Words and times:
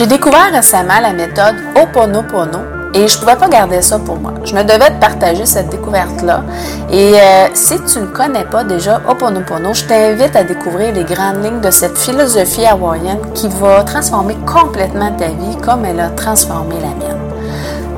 J'ai 0.00 0.06
découvert 0.06 0.50
récemment 0.50 0.98
la 1.02 1.12
méthode 1.12 1.56
Oponopono 1.76 2.60
et 2.94 3.06
je 3.06 3.14
ne 3.16 3.20
pouvais 3.20 3.36
pas 3.36 3.48
garder 3.50 3.82
ça 3.82 3.98
pour 3.98 4.16
moi. 4.16 4.32
Je 4.44 4.54
me 4.54 4.62
devais 4.62 4.88
de 4.88 4.98
partager 4.98 5.44
cette 5.44 5.68
découverte-là. 5.68 6.42
Et 6.90 7.12
euh, 7.16 7.48
si 7.52 7.78
tu 7.84 7.98
ne 7.98 8.06
connais 8.06 8.46
pas 8.46 8.64
déjà 8.64 9.02
Oponopono, 9.06 9.74
je 9.74 9.84
t'invite 9.84 10.34
à 10.34 10.42
découvrir 10.42 10.94
les 10.94 11.04
grandes 11.04 11.44
lignes 11.44 11.60
de 11.60 11.70
cette 11.70 11.98
philosophie 11.98 12.64
hawaïenne 12.64 13.18
qui 13.34 13.46
va 13.48 13.84
transformer 13.84 14.38
complètement 14.46 15.12
ta 15.12 15.26
vie 15.26 15.58
comme 15.62 15.84
elle 15.84 16.00
a 16.00 16.08
transformé 16.08 16.76
la 16.76 16.94
mienne. 17.04 17.18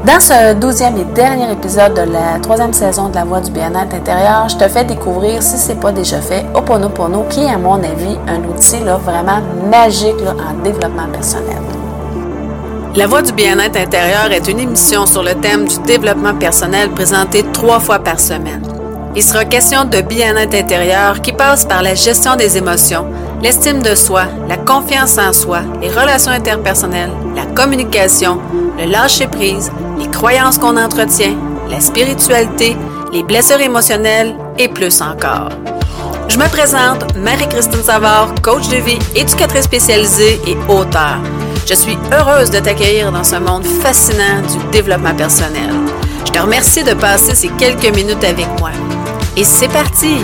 Dans 0.04 0.18
ce 0.18 0.54
douzième 0.54 0.96
et 0.96 1.04
dernier 1.04 1.52
épisode 1.52 1.94
de 1.94 2.12
la 2.12 2.40
troisième 2.42 2.72
saison 2.72 3.10
de 3.10 3.14
La 3.14 3.22
Voix 3.22 3.40
du 3.40 3.52
bien-être 3.52 3.94
intérieur, 3.94 4.48
je 4.48 4.56
te 4.56 4.66
fais 4.66 4.82
découvrir, 4.82 5.40
si 5.40 5.56
ce 5.56 5.68
n'est 5.68 5.78
pas 5.78 5.92
déjà 5.92 6.20
fait, 6.20 6.44
Oponopono, 6.52 7.26
qui 7.30 7.44
est 7.44 7.54
à 7.54 7.58
mon 7.58 7.74
avis 7.74 8.18
un 8.26 8.42
outil 8.50 8.80
là, 8.80 8.96
vraiment 8.96 9.40
magique 9.70 10.16
en 10.26 10.60
développement 10.64 11.06
personnel. 11.12 11.62
La 12.94 13.06
Voix 13.06 13.22
du 13.22 13.32
bien-être 13.32 13.78
intérieur 13.78 14.30
est 14.32 14.48
une 14.48 14.60
émission 14.60 15.06
sur 15.06 15.22
le 15.22 15.34
thème 15.34 15.66
du 15.66 15.78
développement 15.86 16.34
personnel 16.34 16.90
présentée 16.90 17.42
trois 17.50 17.80
fois 17.80 17.98
par 18.00 18.20
semaine. 18.20 18.62
Il 19.16 19.22
sera 19.22 19.46
question 19.46 19.86
de 19.86 20.02
bien-être 20.02 20.54
intérieur 20.54 21.22
qui 21.22 21.32
passe 21.32 21.64
par 21.64 21.82
la 21.82 21.94
gestion 21.94 22.36
des 22.36 22.58
émotions, 22.58 23.06
l'estime 23.42 23.82
de 23.82 23.94
soi, 23.94 24.24
la 24.46 24.58
confiance 24.58 25.16
en 25.16 25.32
soi, 25.32 25.60
les 25.80 25.88
relations 25.88 26.32
interpersonnelles, 26.32 27.12
la 27.34 27.46
communication, 27.46 28.38
le 28.78 28.84
lâcher-prise, 28.84 29.72
les 29.98 30.10
croyances 30.10 30.58
qu'on 30.58 30.76
entretient, 30.76 31.36
la 31.70 31.80
spiritualité, 31.80 32.76
les 33.10 33.22
blessures 33.22 33.60
émotionnelles 33.60 34.34
et 34.58 34.68
plus 34.68 35.00
encore. 35.00 35.48
Je 36.28 36.38
me 36.38 36.48
présente, 36.48 37.16
Marie-Christine 37.16 37.82
Savard, 37.82 38.34
coach 38.42 38.68
de 38.68 38.76
vie, 38.76 38.98
éducatrice 39.16 39.64
spécialisée 39.64 40.38
et 40.46 40.56
auteur. 40.70 41.18
Je 41.64 41.74
suis 41.74 41.96
heureuse 42.12 42.50
de 42.50 42.58
t'accueillir 42.58 43.12
dans 43.12 43.24
ce 43.24 43.36
monde 43.36 43.64
fascinant 43.64 44.42
du 44.42 44.70
développement 44.70 45.14
personnel. 45.14 45.70
Je 46.26 46.32
te 46.32 46.38
remercie 46.38 46.82
de 46.82 46.92
passer 46.94 47.34
ces 47.34 47.48
quelques 47.50 47.94
minutes 47.94 48.24
avec 48.24 48.46
moi. 48.58 48.70
Et 49.36 49.44
c'est 49.44 49.68
parti! 49.68 50.18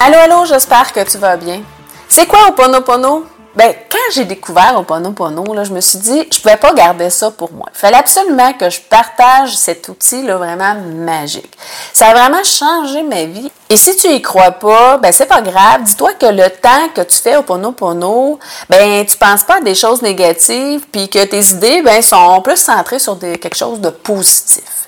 Allô, 0.00 0.16
allô, 0.16 0.44
j'espère 0.46 0.92
que 0.92 1.00
tu 1.10 1.18
vas 1.18 1.36
bien. 1.36 1.60
C'est 2.08 2.26
quoi 2.26 2.48
Oponopono? 2.48 3.26
Ben, 3.58 3.74
quand 3.90 4.12
j'ai 4.14 4.24
découvert 4.24 4.78
Oponopono, 4.78 5.52
là, 5.52 5.64
je 5.64 5.72
me 5.72 5.80
suis 5.80 5.98
dit, 5.98 6.28
je 6.32 6.40
pouvais 6.40 6.56
pas 6.56 6.72
garder 6.74 7.10
ça 7.10 7.32
pour 7.32 7.50
moi. 7.52 7.66
Il 7.74 7.76
fallait 7.76 7.96
absolument 7.96 8.52
que 8.52 8.70
je 8.70 8.80
partage 8.80 9.56
cet 9.56 9.88
outil-là 9.88 10.36
vraiment 10.36 10.76
magique. 10.76 11.58
Ça 11.92 12.06
a 12.06 12.14
vraiment 12.14 12.44
changé 12.44 13.02
ma 13.02 13.24
vie. 13.24 13.50
Et 13.68 13.76
si 13.76 13.96
tu 13.96 14.06
y 14.06 14.22
crois 14.22 14.52
pas, 14.52 14.98
ben, 14.98 15.10
c'est 15.10 15.26
pas 15.26 15.40
grave. 15.40 15.82
Dis-toi 15.82 16.12
que 16.14 16.26
le 16.26 16.48
temps 16.50 16.88
que 16.94 17.00
tu 17.00 17.16
fais 17.16 17.36
Oponopono, 17.36 18.38
ben, 18.70 19.04
tu 19.04 19.16
penses 19.16 19.42
pas 19.42 19.56
à 19.56 19.60
des 19.60 19.74
choses 19.74 20.02
négatives, 20.02 20.86
puis 20.92 21.08
que 21.08 21.24
tes 21.24 21.44
idées, 21.46 21.82
ben, 21.82 22.00
sont 22.00 22.40
plus 22.42 22.58
centrées 22.58 23.00
sur 23.00 23.18
quelque 23.18 23.56
chose 23.56 23.80
de 23.80 23.90
positif. 23.90 24.86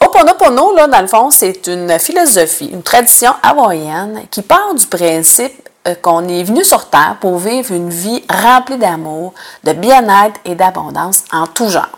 Oponopono, 0.00 0.76
là, 0.76 0.86
dans 0.86 1.00
le 1.00 1.08
fond, 1.08 1.32
c'est 1.32 1.66
une 1.66 1.98
philosophie, 1.98 2.70
une 2.72 2.84
tradition 2.84 3.32
hawaïenne 3.42 4.22
qui 4.30 4.42
part 4.42 4.72
du 4.72 4.86
principe 4.86 5.68
qu'on 6.02 6.28
est 6.28 6.42
venu 6.42 6.64
sur 6.64 6.88
Terre 6.90 7.16
pour 7.20 7.38
vivre 7.38 7.72
une 7.72 7.90
vie 7.90 8.22
remplie 8.30 8.76
d'amour, 8.76 9.32
de 9.64 9.72
bien-être 9.72 10.38
et 10.44 10.54
d'abondance 10.54 11.24
en 11.32 11.46
tout 11.46 11.68
genre. 11.68 11.88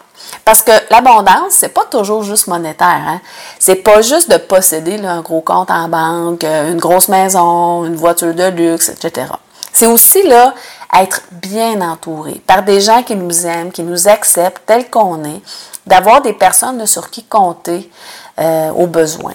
Parce 0.44 0.62
que 0.62 0.72
l'abondance, 0.90 1.52
c'est 1.52 1.68
pas 1.68 1.84
toujours 1.84 2.22
juste 2.22 2.46
monétaire. 2.46 3.02
Hein? 3.06 3.20
C'est 3.58 3.76
pas 3.76 4.02
juste 4.02 4.30
de 4.30 4.36
posséder 4.36 5.04
un 5.04 5.20
gros 5.20 5.40
compte 5.40 5.70
en 5.70 5.88
banque, 5.88 6.44
euh, 6.44 6.72
une 6.72 6.78
grosse 6.78 7.08
maison, 7.08 7.84
une 7.84 7.96
voiture 7.96 8.34
de 8.34 8.44
luxe, 8.44 8.88
etc. 8.88 9.26
C'est 9.72 9.86
aussi 9.86 10.22
là 10.22 10.54
être 10.94 11.22
bien 11.30 11.80
entouré 11.80 12.42
par 12.46 12.62
des 12.62 12.80
gens 12.80 13.02
qui 13.02 13.16
nous 13.16 13.46
aiment, 13.46 13.72
qui 13.72 13.82
nous 13.82 14.08
acceptent 14.08 14.62
tels 14.66 14.90
qu'on 14.90 15.24
est, 15.24 15.40
d'avoir 15.86 16.20
des 16.20 16.34
personnes 16.34 16.84
sur 16.86 17.10
qui 17.10 17.24
compter 17.24 17.90
euh, 18.38 18.70
aux 18.70 18.86
besoins. 18.86 19.34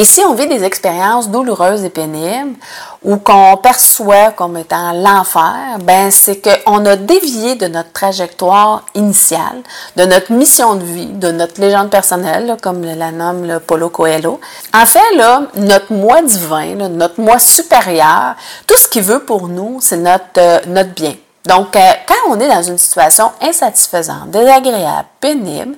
Et 0.00 0.04
si 0.04 0.20
on 0.20 0.32
vit 0.34 0.46
des 0.46 0.62
expériences 0.62 1.28
douloureuses 1.28 1.82
et 1.82 1.90
pénibles 1.90 2.54
ou 3.02 3.16
qu'on 3.16 3.56
perçoit 3.56 4.30
comme 4.30 4.56
étant 4.56 4.92
l'enfer, 4.92 5.78
ben 5.82 6.12
c'est 6.12 6.40
qu'on 6.40 6.86
a 6.86 6.94
dévié 6.94 7.56
de 7.56 7.66
notre 7.66 7.90
trajectoire 7.90 8.86
initiale, 8.94 9.62
de 9.96 10.04
notre 10.04 10.32
mission 10.32 10.76
de 10.76 10.84
vie, 10.84 11.06
de 11.06 11.32
notre 11.32 11.60
légende 11.60 11.90
personnelle, 11.90 12.56
comme 12.62 12.84
la 12.84 13.10
nomme 13.10 13.44
le 13.44 13.58
Polo 13.58 13.88
Coelho. 13.88 14.40
En 14.72 14.86
fait, 14.86 15.16
là, 15.16 15.42
notre 15.56 15.92
moi 15.92 16.22
divin, 16.22 16.76
notre 16.76 17.20
moi 17.20 17.40
supérieur, 17.40 18.36
tout 18.68 18.76
ce 18.76 18.86
qu'il 18.86 19.02
veut 19.02 19.24
pour 19.24 19.48
nous, 19.48 19.78
c'est 19.80 19.96
notre, 19.96 20.38
euh, 20.38 20.60
notre 20.68 20.94
bien. 20.94 21.16
Donc, 21.44 21.74
euh, 21.74 21.92
quand 22.06 22.30
on 22.30 22.38
est 22.38 22.48
dans 22.48 22.62
une 22.62 22.78
situation 22.78 23.32
insatisfaisante, 23.40 24.30
désagréable, 24.30 25.08
pénible, 25.20 25.76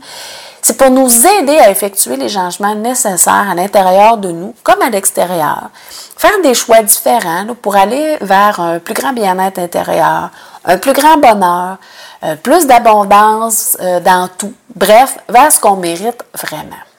c'est 0.63 0.77
pour 0.77 0.91
nous 0.91 1.09
aider 1.27 1.57
à 1.59 1.71
effectuer 1.71 2.17
les 2.17 2.29
changements 2.29 2.75
nécessaires 2.75 3.49
à 3.51 3.55
l'intérieur 3.55 4.19
de 4.19 4.31
nous 4.31 4.55
comme 4.63 4.83
à 4.83 4.91
l'extérieur. 4.91 5.71
Faire 6.17 6.41
des 6.43 6.55
choix 6.55 6.83
différents 6.83 7.47
pour 7.61 7.77
aller 7.77 8.19
vers 8.21 8.61
un 8.61 8.79
plus 8.79 8.95
grand 8.95 9.13
bien-être 9.13 9.59
intérieur, 9.59 10.31
un 10.65 10.79
plus 10.79 10.93
grand 10.93 11.17
bonheur, 11.17 11.79
euh, 12.25 12.37
plus 12.37 12.67
d'abondance 12.67 13.77
euh, 13.81 14.01
dans 14.01 14.29
tout. 14.29 14.53
Bref, 14.75 15.19
vers 15.29 15.51
ce 15.51 15.61
qu'on 15.61 15.77
mérite 15.77 16.23
vraiment. 16.35 16.90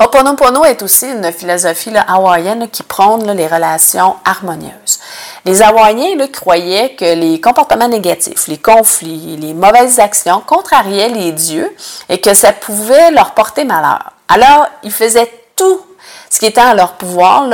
Oponopono 0.00 0.64
est 0.64 0.82
aussi 0.82 1.06
une 1.06 1.30
philosophie 1.32 1.92
hawaïenne 1.96 2.68
qui 2.70 2.82
prône 2.82 3.30
les 3.32 3.46
relations 3.46 4.16
harmonieuses. 4.24 5.00
Les 5.44 5.62
Hawaïens 5.62 6.26
croyaient 6.32 6.94
que 6.94 7.14
les 7.14 7.40
comportements 7.40 7.88
négatifs, 7.88 8.48
les 8.48 8.58
conflits, 8.58 9.36
les 9.36 9.54
mauvaises 9.54 9.98
actions 9.98 10.42
contrariaient 10.44 11.08
les 11.08 11.32
dieux 11.32 11.70
et 12.08 12.20
que 12.20 12.34
ça 12.34 12.52
pouvait 12.52 13.10
leur 13.10 13.32
porter 13.32 13.64
malheur. 13.64 14.12
Alors, 14.28 14.66
ils 14.82 14.92
faisaient 14.92 15.30
tout 15.54 15.80
ce 16.30 16.38
qui 16.40 16.46
était 16.46 16.60
en 16.60 16.74
leur 16.74 16.94
pouvoir 16.94 17.46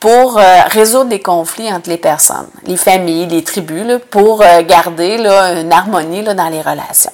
pour 0.00 0.38
euh, 0.38 0.60
résoudre 0.68 1.06
des 1.06 1.20
conflits 1.20 1.72
entre 1.72 1.88
les 1.88 1.96
personnes, 1.96 2.48
les 2.66 2.76
familles, 2.76 3.26
les 3.26 3.42
tribus, 3.42 4.00
pour 4.10 4.42
euh, 4.42 4.62
garder 4.62 5.16
une 5.16 5.72
harmonie 5.72 6.22
dans 6.22 6.48
les 6.48 6.60
relations. 6.60 7.12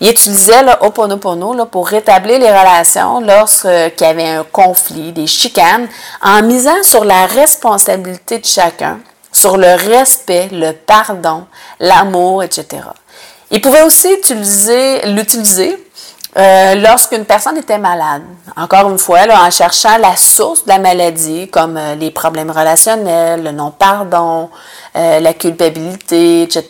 Il 0.00 0.10
utilisait 0.10 0.62
le 0.62 0.72
Ho'oponopono 0.80 1.54
là, 1.54 1.66
pour 1.66 1.88
rétablir 1.88 2.38
les 2.38 2.50
relations 2.50 3.20
lorsqu'il 3.20 3.92
y 4.00 4.04
avait 4.04 4.28
un 4.28 4.44
conflit, 4.44 5.12
des 5.12 5.26
chicanes, 5.26 5.88
en 6.22 6.42
misant 6.42 6.82
sur 6.82 7.04
la 7.04 7.26
responsabilité 7.26 8.38
de 8.38 8.46
chacun, 8.46 9.00
sur 9.32 9.56
le 9.56 9.74
respect, 9.74 10.48
le 10.52 10.72
pardon, 10.72 11.46
l'amour, 11.80 12.42
etc. 12.42 12.82
Il 13.50 13.60
pouvait 13.60 13.82
aussi 13.82 14.12
utiliser, 14.12 15.06
l'utiliser 15.06 15.76
euh, 16.36 16.74
lorsqu'une 16.74 17.24
personne 17.24 17.56
était 17.56 17.78
malade. 17.78 18.22
Encore 18.56 18.90
une 18.90 18.98
fois, 18.98 19.26
là, 19.26 19.42
en 19.42 19.50
cherchant 19.50 19.96
la 19.98 20.14
source 20.14 20.64
de 20.64 20.68
la 20.68 20.78
maladie, 20.78 21.48
comme 21.48 21.76
euh, 21.76 21.94
les 21.94 22.10
problèmes 22.10 22.50
relationnels, 22.50 23.42
le 23.42 23.50
non-pardon, 23.50 24.50
euh, 24.94 25.20
la 25.20 25.32
culpabilité, 25.32 26.42
etc. 26.42 26.64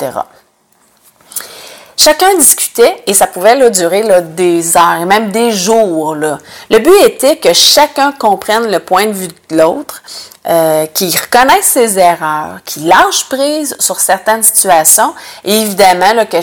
Chacun 2.01 2.37
discutait 2.37 3.03
et 3.09 3.13
ça 3.13 3.27
pouvait 3.27 3.71
durer 3.71 4.05
des 4.23 4.77
heures 4.77 5.05
même 5.05 5.33
des 5.33 5.51
jours. 5.51 6.15
Le 6.15 6.79
but 6.79 6.95
était 7.05 7.39
que 7.39 7.53
chacun 7.53 8.13
comprenne 8.13 8.71
le 8.71 8.79
point 8.79 9.07
de 9.07 9.13
vue 9.13 9.27
de 9.27 9.57
l'autre, 9.57 10.01
euh, 10.49 10.87
qu'il 10.87 11.11
reconnaisse 11.11 11.65
ses 11.65 11.99
erreurs, 11.99 12.61
qu'il 12.65 12.87
lâche 12.87 13.29
prise 13.29 13.77
sur 13.81 13.99
certaines 13.99 14.45
situations 14.45 15.13
et 15.45 15.61
évidemment 15.61 16.25
que 16.25 16.37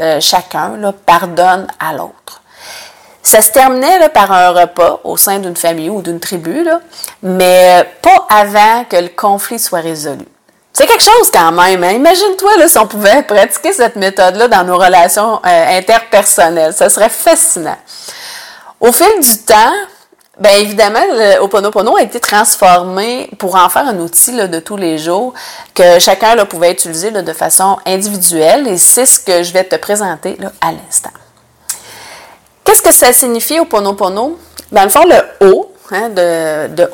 euh, 0.00 0.20
chacun 0.20 0.78
pardonne 1.04 1.66
à 1.80 1.92
l'autre. 1.92 2.40
Ça 3.20 3.42
se 3.42 3.50
terminait 3.50 4.08
par 4.10 4.30
un 4.30 4.50
repas 4.50 5.00
au 5.02 5.16
sein 5.16 5.40
d'une 5.40 5.56
famille 5.56 5.90
ou 5.90 6.02
d'une 6.02 6.20
tribu, 6.20 6.64
mais 7.24 7.84
pas 8.00 8.26
avant 8.28 8.84
que 8.88 8.96
le 8.96 9.08
conflit 9.08 9.58
soit 9.58 9.80
résolu. 9.80 10.24
C'est 10.72 10.86
quelque 10.86 11.02
chose 11.02 11.30
quand 11.32 11.52
même. 11.52 11.82
Hein. 11.84 11.92
Imagine-toi 11.92 12.68
si 12.68 12.78
on 12.78 12.86
pouvait 12.86 13.22
pratiquer 13.22 13.72
cette 13.72 13.96
méthode-là 13.96 14.48
dans 14.48 14.64
nos 14.64 14.78
relations 14.78 15.40
euh, 15.44 15.78
interpersonnelles. 15.78 16.72
Ça 16.72 16.88
serait 16.88 17.08
fascinant. 17.08 17.76
Au 18.80 18.92
fil 18.92 19.20
du 19.20 19.36
temps, 19.38 19.72
bien 20.38 20.56
évidemment, 20.58 21.02
le 21.12 21.40
Ho'oponopono 21.42 21.96
a 21.96 22.02
été 22.02 22.18
transformé 22.20 23.28
pour 23.38 23.56
en 23.56 23.68
faire 23.68 23.86
un 23.86 23.98
outil 23.98 24.32
de 24.32 24.60
tous 24.60 24.76
les 24.76 24.96
jours 24.96 25.34
que 25.74 25.98
chacun 25.98 26.46
pouvait 26.46 26.72
utiliser 26.72 27.10
de 27.10 27.32
façon 27.32 27.76
individuelle 27.84 28.66
et 28.68 28.78
c'est 28.78 29.06
ce 29.06 29.18
que 29.20 29.42
je 29.42 29.52
vais 29.52 29.64
te 29.64 29.76
présenter 29.76 30.38
à 30.60 30.72
l'instant. 30.72 31.10
Qu'est-ce 32.64 32.82
que 32.82 32.92
ça 32.92 33.12
signifie 33.12 33.58
Ho'oponopono? 33.58 34.38
Dans 34.72 34.84
le 34.84 34.88
fond, 34.88 35.04
le 35.04 35.46
O 35.46 35.72
hein, 35.90 36.08
de, 36.08 36.68
de 36.68 36.90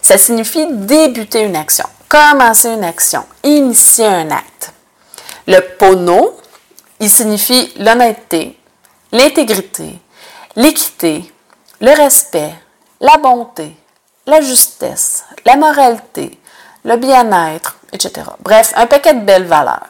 ça 0.00 0.18
signifie 0.18 0.66
débuter 0.72 1.42
une 1.42 1.56
action 1.56 1.84
commencer 2.14 2.68
une 2.68 2.84
action, 2.84 3.24
initier 3.42 4.06
un 4.06 4.30
acte. 4.30 4.72
Le 5.48 5.58
pono, 5.76 6.36
il 7.00 7.10
signifie 7.10 7.72
l'honnêteté, 7.76 8.56
l'intégrité, 9.10 9.98
l'équité, 10.54 11.32
le 11.80 11.90
respect, 11.90 12.54
la 13.00 13.16
bonté, 13.16 13.76
la 14.26 14.40
justesse, 14.40 15.24
la 15.44 15.56
moralité, 15.56 16.38
le 16.84 16.96
bien-être, 16.96 17.78
etc. 17.92 18.26
Bref, 18.40 18.72
un 18.76 18.86
paquet 18.86 19.14
de 19.14 19.20
belles 19.20 19.46
valeurs. 19.46 19.88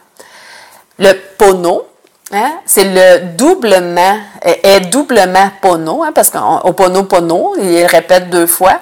Le 0.99 1.13
pono, 1.37 1.87
hein, 2.33 2.55
c'est 2.65 2.85
le 2.85 3.37
doublement, 3.37 4.19
est 4.41 4.81
doublement 4.81 5.51
pono, 5.61 6.03
hein, 6.03 6.13
parce 6.15 6.31
qu'au 6.31 6.73
pono 6.73 7.05
pono, 7.05 7.55
il 7.59 7.85
répète 7.85 8.31
deux 8.31 8.47
fois. 8.47 8.81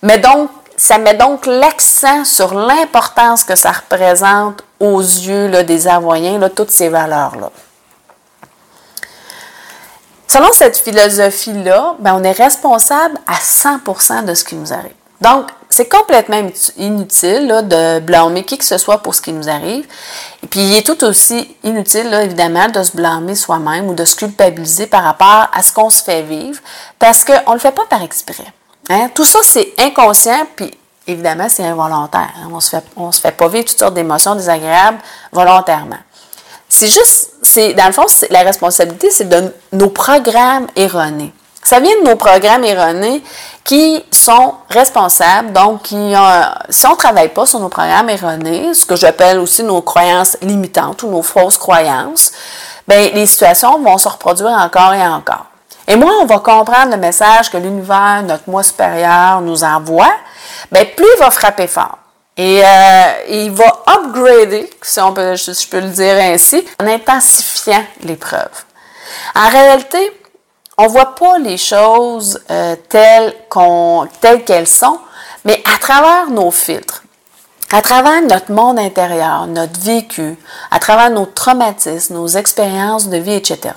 Mais 0.00 0.18
donc, 0.18 0.48
ça 0.78 0.98
met 0.98 1.14
donc 1.14 1.44
l'accent 1.44 2.24
sur 2.24 2.54
l'importance 2.54 3.42
que 3.42 3.56
ça 3.56 3.72
représente 3.72 4.62
aux 4.78 5.00
yeux 5.00 5.64
des 5.64 5.88
avoyens, 5.88 6.40
toutes 6.54 6.70
ces 6.70 6.88
valeurs-là. 6.88 7.50
Selon 10.28 10.52
cette 10.52 10.78
philosophie-là, 10.78 11.96
ben, 11.98 12.14
on 12.14 12.22
est 12.22 12.32
responsable 12.32 13.18
à 13.26 13.34
100% 13.34 14.24
de 14.24 14.34
ce 14.34 14.44
qui 14.44 14.54
nous 14.54 14.72
arrive. 14.72 14.92
Donc, 15.20 15.48
c'est 15.68 15.88
complètement 15.88 16.48
inutile 16.76 17.48
de 17.64 17.98
blâmer 17.98 18.44
qui 18.44 18.56
que 18.56 18.64
ce 18.64 18.78
soit 18.78 18.98
pour 18.98 19.16
ce 19.16 19.20
qui 19.20 19.32
nous 19.32 19.48
arrive. 19.48 19.84
Et 20.44 20.46
puis, 20.46 20.60
il 20.60 20.76
est 20.76 20.86
tout 20.86 21.02
aussi 21.02 21.56
inutile, 21.64 22.14
évidemment, 22.22 22.68
de 22.68 22.84
se 22.84 22.96
blâmer 22.96 23.34
soi-même 23.34 23.88
ou 23.88 23.94
de 23.94 24.04
se 24.04 24.14
culpabiliser 24.14 24.86
par 24.86 25.02
rapport 25.02 25.48
à 25.52 25.62
ce 25.62 25.72
qu'on 25.72 25.90
se 25.90 26.04
fait 26.04 26.22
vivre 26.22 26.60
parce 27.00 27.24
qu'on 27.24 27.50
ne 27.50 27.54
le 27.54 27.58
fait 27.58 27.72
pas 27.72 27.86
par 27.86 28.04
exprès. 28.04 28.46
Hein? 28.88 29.10
Tout 29.14 29.24
ça, 29.24 29.40
c'est 29.42 29.74
inconscient, 29.78 30.46
puis 30.56 30.72
évidemment, 31.06 31.48
c'est 31.48 31.64
involontaire. 31.64 32.30
Hein? 32.38 32.48
On 32.50 32.56
ne 32.56 32.60
se, 32.60 32.70
fait, 32.70 32.84
se 33.12 33.20
fait 33.20 33.32
pas 33.32 33.48
vivre 33.48 33.64
toutes 33.64 33.78
sortes 33.78 33.94
d'émotions 33.94 34.34
désagréables 34.34 34.98
volontairement. 35.32 35.98
C'est 36.68 36.88
juste, 36.88 37.32
c'est 37.42 37.72
dans 37.74 37.86
le 37.86 37.92
fond, 37.92 38.06
la 38.30 38.42
responsabilité, 38.42 39.10
c'est 39.10 39.28
de 39.28 39.52
nos 39.72 39.88
programmes 39.88 40.66
erronés. 40.76 41.32
Ça 41.62 41.80
vient 41.80 41.98
de 42.02 42.08
nos 42.08 42.16
programmes 42.16 42.64
erronés 42.64 43.22
qui 43.64 44.02
sont 44.10 44.54
responsables, 44.70 45.52
donc 45.52 45.82
qui, 45.82 46.14
si 46.70 46.86
on 46.86 46.92
ne 46.92 46.96
travaille 46.96 47.28
pas 47.28 47.46
sur 47.46 47.60
nos 47.60 47.68
programmes 47.68 48.08
erronés, 48.08 48.72
ce 48.72 48.86
que 48.86 48.96
j'appelle 48.96 49.38
aussi 49.38 49.62
nos 49.62 49.82
croyances 49.82 50.38
limitantes 50.40 51.02
ou 51.02 51.10
nos 51.10 51.22
fausses 51.22 51.58
croyances, 51.58 52.32
bien, 52.86 53.10
les 53.12 53.26
situations 53.26 53.78
vont 53.80 53.98
se 53.98 54.08
reproduire 54.08 54.50
encore 54.50 54.94
et 54.94 55.06
encore. 55.06 55.46
Et 55.88 55.96
moins 55.96 56.12
on 56.20 56.26
va 56.26 56.38
comprendre 56.38 56.90
le 56.90 56.98
message 56.98 57.50
que 57.50 57.56
l'univers, 57.56 58.22
notre 58.22 58.44
moi 58.46 58.62
supérieur, 58.62 59.40
nous 59.40 59.64
envoie, 59.64 60.12
bien, 60.70 60.84
plus 60.84 61.06
il 61.16 61.18
va 61.18 61.30
frapper 61.30 61.66
fort. 61.66 61.96
Et 62.36 62.62
euh, 62.62 63.12
il 63.30 63.50
va 63.50 63.84
upgrader, 63.86 64.70
si 64.82 65.00
on 65.00 65.14
peut, 65.14 65.34
je 65.34 65.68
peux 65.68 65.80
le 65.80 65.88
dire 65.88 66.14
ainsi, 66.20 66.62
en 66.80 66.86
intensifiant 66.86 67.82
l'épreuve. 68.02 68.64
En 69.34 69.48
réalité, 69.48 70.12
on 70.76 70.84
ne 70.84 70.88
voit 70.88 71.14
pas 71.14 71.38
les 71.38 71.56
choses 71.56 72.38
euh, 72.50 72.76
telles 72.88 73.34
qu'elles 74.44 74.68
sont, 74.68 75.00
mais 75.46 75.62
à 75.74 75.78
travers 75.78 76.28
nos 76.28 76.50
filtres, 76.50 77.02
à 77.72 77.80
travers 77.80 78.20
notre 78.22 78.52
monde 78.52 78.78
intérieur, 78.78 79.46
notre 79.46 79.80
vécu, 79.80 80.36
à 80.70 80.78
travers 80.78 81.10
nos 81.10 81.26
traumatismes, 81.26 82.14
nos 82.14 82.28
expériences 82.28 83.08
de 83.08 83.16
vie, 83.16 83.34
etc. 83.34 83.70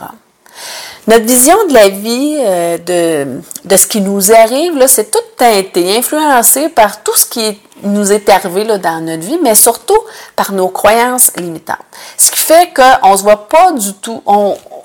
Notre 1.07 1.25
vision 1.25 1.55
de 1.67 1.73
la 1.73 1.89
vie, 1.89 2.37
euh, 2.39 2.77
de, 2.77 3.41
de, 3.65 3.75
ce 3.75 3.87
qui 3.87 4.01
nous 4.01 4.31
arrive, 4.31 4.77
là, 4.77 4.87
c'est 4.87 5.09
tout 5.09 5.17
teinté, 5.35 5.97
influencé 5.97 6.69
par 6.69 7.01
tout 7.01 7.15
ce 7.15 7.25
qui 7.25 7.59
nous 7.83 8.11
est 8.11 8.29
arrivé 8.29 8.63
là, 8.63 8.77
dans 8.77 9.01
notre 9.03 9.23
vie, 9.23 9.39
mais 9.41 9.55
surtout 9.55 9.97
par 10.35 10.51
nos 10.51 10.69
croyances 10.69 11.31
limitantes. 11.37 11.77
Ce 12.17 12.31
qui 12.31 12.39
fait 12.39 12.71
qu'on 12.73 13.11
ne 13.11 13.17
se 13.17 13.23
voit 13.23 13.47
pas 13.47 13.71
du 13.71 13.93
tout, 13.95 14.21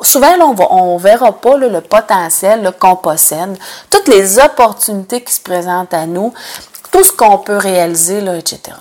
souvent 0.00 0.32
on 0.70 0.94
ne 0.94 1.00
verra 1.02 1.32
pas 1.32 1.56
le 1.56 1.80
potentiel 1.80 2.72
qu'on 2.78 2.96
possède, 2.96 3.56
toutes 3.90 4.08
les 4.08 4.38
opportunités 4.38 5.22
qui 5.22 5.34
se 5.34 5.40
présentent 5.40 5.94
à 5.94 6.06
nous, 6.06 6.32
tout 6.90 7.04
ce 7.04 7.12
qu'on 7.12 7.38
peut 7.38 7.58
réaliser, 7.58 8.18
etc. 8.18 8.72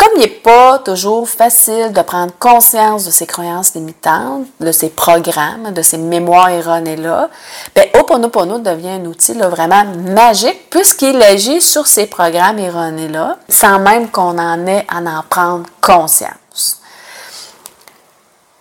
Comme 0.00 0.12
il 0.16 0.20
n'est 0.20 0.28
pas 0.28 0.78
toujours 0.78 1.28
facile 1.28 1.92
de 1.92 2.00
prendre 2.00 2.32
conscience 2.38 3.04
de 3.04 3.10
ces 3.10 3.26
croyances 3.26 3.74
limitantes, 3.74 4.46
de 4.58 4.72
ces 4.72 4.88
programmes, 4.88 5.74
de 5.74 5.82
ces 5.82 5.98
mémoires 5.98 6.48
erronées-là, 6.48 7.28
bien, 7.74 7.84
Oponopono 7.92 8.60
devient 8.60 8.92
un 8.92 9.04
outil 9.04 9.34
vraiment 9.34 9.84
magique 9.84 10.70
puisqu'il 10.70 11.20
agit 11.20 11.60
sur 11.60 11.86
ces 11.86 12.06
programmes 12.06 12.58
erronés-là 12.58 13.36
sans 13.50 13.78
même 13.78 14.10
qu'on 14.10 14.38
en 14.38 14.66
ait 14.66 14.86
à 14.88 15.00
en 15.00 15.22
prendre 15.28 15.66
conscience. 15.82 16.80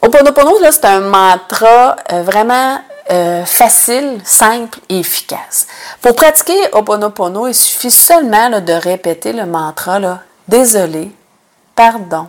Oponopono, 0.01 0.57
c'est 0.69 0.83
un 0.83 0.99
mantra 0.99 1.95
euh, 2.11 2.21
vraiment 2.21 2.81
euh, 3.11 3.45
facile, 3.45 4.19
simple 4.25 4.79
et 4.89 4.99
efficace. 4.99 5.67
Pour 6.01 6.15
pratiquer 6.15 6.59
Oponopono, 6.73 7.47
il 7.47 7.55
suffit 7.55 7.91
seulement 7.91 8.49
de 8.59 8.73
répéter 8.73 9.31
le 9.31 9.45
mantra 9.45 9.99
là, 9.99 10.19
Désolé, 10.49 11.11
pardon, 11.79 12.27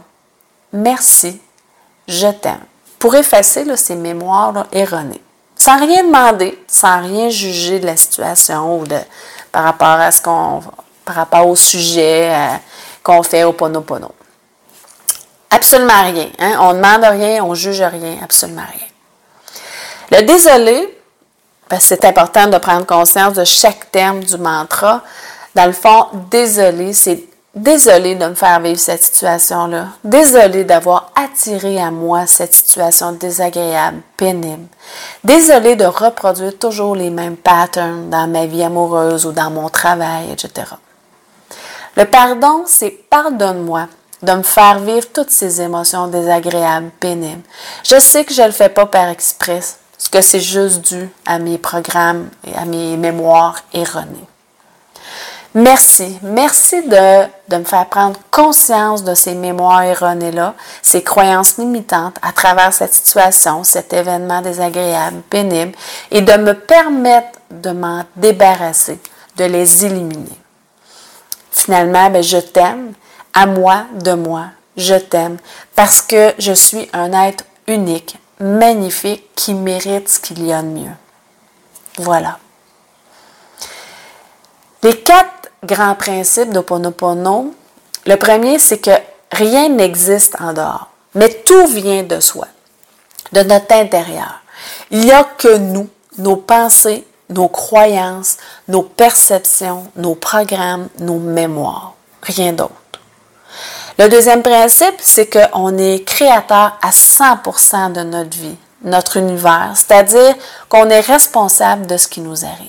merci, 0.72 1.40
je 2.06 2.28
t'aime, 2.28 2.62
pour 3.00 3.16
effacer 3.16 3.64
ces 3.76 3.96
mémoires 3.96 4.68
erronées. 4.70 5.20
Sans 5.56 5.76
rien 5.76 6.04
demander, 6.04 6.56
sans 6.68 7.02
rien 7.02 7.30
juger 7.30 7.80
de 7.80 7.86
la 7.86 7.96
situation 7.96 8.78
ou 8.78 8.86
de, 8.86 8.96
par 9.50 9.64
rapport 9.64 9.88
à 9.88 10.12
ce 10.12 10.22
qu'on 10.22 10.62
par 11.04 11.16
rapport 11.16 11.48
au 11.48 11.56
sujet 11.56 12.32
euh, 12.32 12.56
qu'on 13.02 13.24
fait 13.24 13.42
au 13.42 13.52
Ponopono. 13.52 14.12
Absolument 15.50 16.04
rien. 16.04 16.28
Hein? 16.38 16.56
On 16.60 16.72
ne 16.72 16.76
demande 16.78 17.02
rien, 17.02 17.42
on 17.42 17.50
ne 17.50 17.54
juge 17.56 17.82
rien, 17.82 18.18
absolument 18.22 18.62
rien. 18.70 20.20
Le 20.20 20.26
désolé, 20.26 20.96
ben, 21.68 21.80
c'est 21.80 22.04
important 22.04 22.46
de 22.46 22.58
prendre 22.58 22.86
conscience 22.86 23.34
de 23.34 23.44
chaque 23.44 23.90
terme 23.90 24.20
du 24.22 24.36
mantra. 24.38 25.02
Dans 25.56 25.66
le 25.66 25.72
fond, 25.72 26.06
désolé, 26.30 26.92
c'est 26.92 27.29
Désolée 27.54 28.14
de 28.14 28.26
me 28.26 28.34
faire 28.34 28.60
vivre 28.60 28.78
cette 28.78 29.02
situation-là. 29.02 29.88
Désolée 30.04 30.62
d'avoir 30.62 31.10
attiré 31.16 31.80
à 31.80 31.90
moi 31.90 32.24
cette 32.28 32.54
situation 32.54 33.10
désagréable, 33.10 34.02
pénible. 34.16 34.68
Désolée 35.24 35.74
de 35.74 35.84
reproduire 35.84 36.56
toujours 36.56 36.94
les 36.94 37.10
mêmes 37.10 37.36
patterns 37.36 38.08
dans 38.08 38.28
ma 38.28 38.46
vie 38.46 38.62
amoureuse 38.62 39.26
ou 39.26 39.32
dans 39.32 39.50
mon 39.50 39.68
travail, 39.68 40.30
etc. 40.30 40.68
Le 41.96 42.04
pardon, 42.04 42.62
c'est 42.66 42.90
pardonne-moi 43.10 43.88
de 44.22 44.32
me 44.32 44.44
faire 44.44 44.78
vivre 44.78 45.08
toutes 45.12 45.30
ces 45.30 45.60
émotions 45.60 46.06
désagréables, 46.06 46.90
pénibles. 47.00 47.42
Je 47.82 47.98
sais 47.98 48.24
que 48.24 48.32
je 48.32 48.42
ne 48.42 48.46
le 48.46 48.52
fais 48.52 48.68
pas 48.68 48.86
par 48.86 49.08
express, 49.08 49.80
parce 49.96 50.08
que 50.08 50.20
c'est 50.20 50.38
juste 50.38 50.82
dû 50.82 51.10
à 51.26 51.40
mes 51.40 51.58
programmes 51.58 52.28
et 52.46 52.54
à 52.56 52.64
mes 52.64 52.96
mémoires 52.96 53.56
erronées. 53.72 54.29
Merci. 55.54 56.16
Merci 56.22 56.82
de, 56.82 57.26
de, 57.48 57.56
me 57.56 57.64
faire 57.64 57.86
prendre 57.86 58.20
conscience 58.30 59.02
de 59.02 59.14
ces 59.14 59.34
mémoires 59.34 59.82
erronées-là, 59.82 60.54
ces 60.80 61.02
croyances 61.02 61.58
limitantes 61.58 62.16
à 62.22 62.30
travers 62.30 62.72
cette 62.72 62.94
situation, 62.94 63.64
cet 63.64 63.92
événement 63.92 64.42
désagréable, 64.42 65.22
pénible, 65.28 65.72
et 66.12 66.22
de 66.22 66.32
me 66.34 66.54
permettre 66.54 67.40
de 67.50 67.70
m'en 67.70 68.04
débarrasser, 68.14 69.00
de 69.36 69.44
les 69.44 69.84
éliminer. 69.84 70.38
Finalement, 71.50 72.10
ben, 72.10 72.22
je 72.22 72.38
t'aime, 72.38 72.92
à 73.34 73.46
moi, 73.46 73.86
de 73.92 74.12
moi, 74.12 74.46
je 74.76 74.94
t'aime, 74.94 75.38
parce 75.74 76.00
que 76.00 76.32
je 76.38 76.52
suis 76.52 76.88
un 76.92 77.12
être 77.12 77.44
unique, 77.66 78.16
magnifique, 78.38 79.28
qui 79.34 79.54
mérite 79.54 80.08
ce 80.08 80.20
qu'il 80.20 80.46
y 80.46 80.52
a 80.52 80.62
de 80.62 80.68
mieux. 80.68 80.94
Voilà. 81.98 82.38
Les 84.82 84.96
quatre 85.02 85.39
grand 85.64 85.94
principe 85.94 86.50
d'Oponopono. 86.50 87.54
Le 88.06 88.16
premier, 88.16 88.58
c'est 88.58 88.78
que 88.78 88.90
rien 89.32 89.68
n'existe 89.68 90.36
en 90.40 90.52
dehors, 90.52 90.88
mais 91.14 91.28
tout 91.44 91.66
vient 91.66 92.02
de 92.02 92.20
soi, 92.20 92.48
de 93.32 93.42
notre 93.42 93.74
intérieur. 93.74 94.42
Il 94.90 95.00
n'y 95.00 95.12
a 95.12 95.24
que 95.24 95.56
nous, 95.56 95.88
nos 96.18 96.36
pensées, 96.36 97.06
nos 97.28 97.48
croyances, 97.48 98.38
nos 98.68 98.82
perceptions, 98.82 99.86
nos 99.96 100.14
programmes, 100.14 100.88
nos 100.98 101.18
mémoires. 101.18 101.94
Rien 102.22 102.52
d'autre. 102.52 102.74
Le 103.98 104.08
deuxième 104.08 104.42
principe, 104.42 104.96
c'est 104.98 105.28
qu'on 105.28 105.76
est 105.76 106.04
créateur 106.04 106.78
à 106.82 106.90
100% 106.90 107.92
de 107.92 108.02
notre 108.02 108.36
vie, 108.36 108.56
notre 108.82 109.18
univers, 109.18 109.72
c'est-à-dire 109.74 110.34
qu'on 110.68 110.88
est 110.88 111.00
responsable 111.00 111.86
de 111.86 111.96
ce 111.96 112.08
qui 112.08 112.20
nous 112.20 112.44
arrive. 112.44 112.68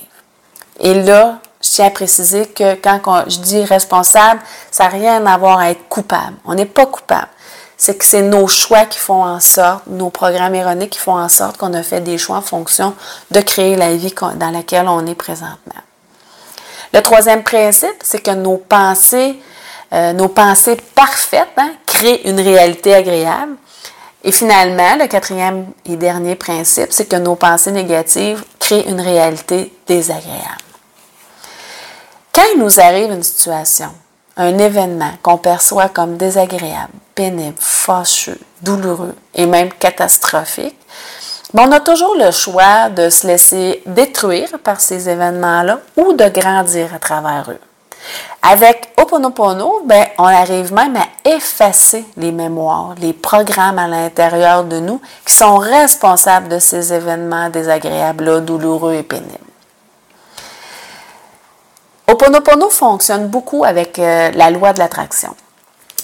Et 0.79 0.93
là, 0.93 1.39
je 1.61 1.69
tiens 1.69 1.87
à 1.87 1.89
préciser 1.91 2.47
que 2.47 2.75
quand 2.75 3.23
je 3.27 3.39
dis 3.39 3.63
responsable, 3.63 4.41
ça 4.71 4.85
n'a 4.85 4.89
rien 4.89 5.25
à 5.25 5.37
voir 5.37 5.59
à 5.59 5.71
être 5.71 5.87
coupable. 5.89 6.35
On 6.45 6.53
n'est 6.53 6.65
pas 6.65 6.85
coupable. 6.85 7.27
C'est 7.77 7.97
que 7.97 8.05
c'est 8.05 8.21
nos 8.21 8.47
choix 8.47 8.85
qui 8.85 8.99
font 8.99 9.23
en 9.23 9.39
sorte, 9.39 9.87
nos 9.87 10.09
programmes 10.09 10.53
erronés 10.53 10.87
qui 10.87 10.99
font 10.99 11.17
en 11.17 11.29
sorte 11.29 11.57
qu'on 11.57 11.73
a 11.73 11.81
fait 11.81 12.01
des 12.01 12.17
choix 12.17 12.37
en 12.37 12.41
fonction 12.41 12.93
de 13.31 13.41
créer 13.41 13.75
la 13.75 13.95
vie 13.95 14.13
dans 14.35 14.51
laquelle 14.51 14.87
on 14.87 15.05
est 15.07 15.15
présentement. 15.15 15.81
Le 16.93 17.01
troisième 17.01 17.43
principe, 17.43 17.95
c'est 18.03 18.21
que 18.21 18.31
nos 18.31 18.57
pensées, 18.57 19.39
euh, 19.93 20.13
nos 20.13 20.27
pensées 20.27 20.77
parfaites 20.93 21.47
hein, 21.57 21.71
créent 21.85 22.21
une 22.25 22.39
réalité 22.39 22.93
agréable. 22.93 23.55
Et 24.23 24.31
finalement, 24.31 24.97
le 24.99 25.07
quatrième 25.07 25.65
et 25.85 25.95
dernier 25.95 26.35
principe, 26.35 26.91
c'est 26.91 27.05
que 27.05 27.15
nos 27.15 27.35
pensées 27.35 27.71
négatives 27.71 28.43
créent 28.59 28.87
une 28.87 29.01
réalité 29.01 29.73
désagréable. 29.87 30.70
Quand 32.33 32.43
il 32.53 32.59
nous 32.59 32.79
arrive 32.79 33.11
une 33.11 33.23
situation, 33.23 33.89
un 34.37 34.57
événement 34.57 35.11
qu'on 35.21 35.37
perçoit 35.37 35.89
comme 35.89 36.15
désagréable, 36.15 36.93
pénible, 37.13 37.57
fâcheux, 37.59 38.39
douloureux 38.61 39.15
et 39.35 39.45
même 39.45 39.69
catastrophique, 39.73 40.77
ben, 41.53 41.67
on 41.67 41.71
a 41.73 41.81
toujours 41.81 42.15
le 42.15 42.31
choix 42.31 42.87
de 42.89 43.09
se 43.09 43.27
laisser 43.27 43.83
détruire 43.85 44.59
par 44.63 44.79
ces 44.79 45.09
événements-là 45.09 45.79
ou 45.97 46.13
de 46.13 46.29
grandir 46.29 46.93
à 46.95 46.99
travers 46.99 47.51
eux. 47.51 47.59
Avec 48.41 48.93
Oponopono, 48.97 49.81
ben, 49.85 50.05
on 50.17 50.23
arrive 50.23 50.73
même 50.73 50.95
à 50.95 51.29
effacer 51.29 52.05
les 52.15 52.31
mémoires, 52.31 52.95
les 53.01 53.11
programmes 53.11 53.77
à 53.77 53.89
l'intérieur 53.89 54.63
de 54.63 54.79
nous 54.79 55.01
qui 55.25 55.33
sont 55.33 55.57
responsables 55.57 56.47
de 56.47 56.59
ces 56.59 56.93
événements 56.93 57.49
désagréables-là, 57.49 58.39
douloureux 58.39 58.93
et 58.93 59.03
pénibles. 59.03 59.50
Oponopono 62.07 62.69
fonctionne 62.69 63.27
beaucoup 63.27 63.63
avec 63.63 63.99
euh, 63.99 64.31
la 64.33 64.49
loi 64.49 64.73
de 64.73 64.79
l'attraction, 64.79 65.35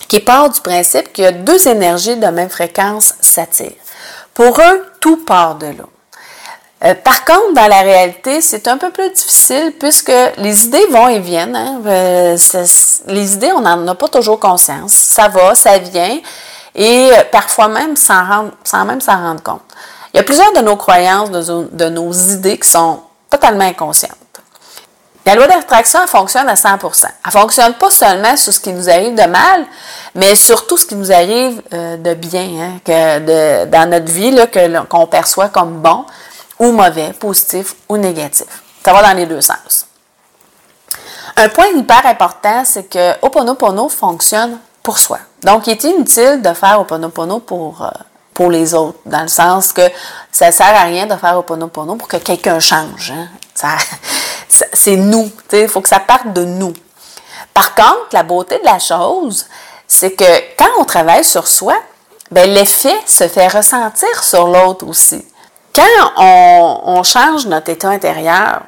qui 0.08 0.20
part 0.20 0.50
du 0.50 0.62
principe 0.62 1.12
qu'il 1.12 1.24
y 1.24 1.28
a 1.28 1.32
deux 1.32 1.68
énergies 1.68 2.16
de 2.16 2.28
même 2.28 2.50
fréquence 2.50 3.14
s'attirent. 3.20 3.72
Pour 4.34 4.60
eux, 4.60 4.86
tout 5.00 5.26
part 5.26 5.56
de 5.56 5.68
là. 5.68 5.84
Euh, 6.86 6.94
par 6.94 7.26
contre, 7.26 7.54
dans 7.54 7.68
la 7.68 7.82
réalité, 7.82 8.40
c'est 8.40 8.68
un 8.68 8.78
peu 8.78 8.92
plus 8.92 9.10
difficile 9.10 9.74
puisque 9.80 10.14
les 10.38 10.66
idées 10.66 10.86
vont 10.92 11.08
et 11.08 11.20
viennent. 11.20 11.56
Hein. 11.56 11.82
Euh, 11.86 12.38
les 13.08 13.34
idées, 13.34 13.52
on 13.52 13.62
n'en 13.62 13.88
a 13.88 13.96
pas 13.96 14.08
toujours 14.08 14.40
conscience. 14.40 14.92
Ça 14.92 15.28
va, 15.28 15.56
ça 15.56 15.80
vient, 15.80 16.20
et 16.76 17.10
parfois 17.32 17.68
même 17.68 17.96
sans, 17.96 18.86
même 18.86 19.02
s'en 19.02 19.18
rendre 19.18 19.42
compte. 19.42 19.62
Il 20.14 20.18
y 20.18 20.20
a 20.20 20.24
plusieurs 20.24 20.54
de 20.54 20.60
nos 20.60 20.78
croyances, 20.78 21.32
de 21.32 21.90
nos 21.90 22.12
idées 22.14 22.60
qui 22.60 22.70
sont 22.70 23.02
totalement 23.30 23.66
inconscientes. 23.66 24.16
La 25.28 25.36
loi 25.36 25.46
d'attraction, 25.46 26.08
fonctionne 26.08 26.48
à 26.48 26.54
100% 26.54 27.06
Elle 27.26 27.32
fonctionne 27.34 27.74
pas 27.74 27.92
seulement 27.92 28.38
sur 28.38 28.54
ce 28.54 28.62
qui 28.62 28.72
nous 28.72 28.90
arrive 28.90 29.14
de 29.14 29.26
mal, 29.26 29.66
mais 30.16 30.36
surtout 30.36 30.78
ce 30.78 30.86
qui 30.86 30.96
nous 30.96 31.12
arrive 31.12 31.62
euh, 31.74 31.98
de 31.98 32.14
bien, 32.14 32.48
hein, 32.62 32.80
que 32.86 33.66
dans 33.66 33.90
notre 33.90 34.10
vie, 34.10 34.34
qu'on 34.88 35.06
perçoit 35.08 35.50
comme 35.50 35.82
bon 35.82 36.06
ou 36.58 36.72
mauvais, 36.72 37.12
positif 37.12 37.76
ou 37.90 37.98
négatif. 37.98 38.48
Ça 38.86 38.94
va 38.94 39.02
dans 39.02 39.18
les 39.18 39.26
deux 39.26 39.42
sens. 39.42 39.88
Un 41.36 41.50
point 41.50 41.68
hyper 41.76 42.06
important, 42.06 42.64
c'est 42.64 42.90
que 42.90 43.22
Oponopono 43.22 43.90
fonctionne 43.90 44.58
pour 44.82 44.98
soi. 44.98 45.20
Donc, 45.44 45.68
il 45.68 45.72
est 45.72 45.84
inutile 45.84 46.42
de 46.42 46.54
faire 46.54 46.80
Oponopono 46.80 47.40
pour, 47.40 47.82
euh, 47.82 48.50
les 48.50 48.74
autres, 48.74 49.00
dans 49.06 49.24
le 49.24 49.28
sens 49.28 49.74
que 49.74 49.82
ça 50.32 50.48
ne 50.48 50.52
sert 50.54 50.74
à 50.74 50.84
rien 50.84 51.06
de 51.06 51.18
faire 51.18 51.38
Oponopono 51.38 51.96
pour 51.96 52.08
que 52.08 52.16
quelqu'un 52.16 52.62
change. 52.62 53.12
Hein. 53.12 53.28
Ça, 53.54 53.76
c'est 54.74 54.96
nous. 54.96 55.32
Il 55.54 55.68
faut 55.68 55.82
que 55.82 55.90
ça 55.90 56.00
parte 56.00 56.34
de 56.34 56.44
nous. 56.44 56.74
Par 57.54 57.76
contre, 57.76 58.10
la 58.14 58.24
beauté 58.24 58.60
de 58.60 58.66
la 58.66 58.80
chose, 58.80 59.46
c'est 59.88 60.12
que 60.12 60.56
quand 60.58 60.70
on 60.80 60.86
travaille 60.86 61.24
sur 61.24 61.48
soi, 61.48 61.76
ben, 62.32 62.50
l'effet 62.50 62.96
se 63.06 63.28
fait 63.28 63.48
ressentir 63.48 64.24
sur 64.24 64.48
l'autre 64.48 64.86
aussi. 64.86 65.26
Quand 65.74 66.12
on, 66.18 67.04
change 67.04 67.46
notre 67.46 67.70
état 67.70 67.90
intérieur, 67.90 68.62